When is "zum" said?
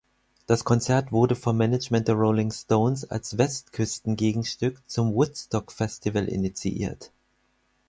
4.87-5.13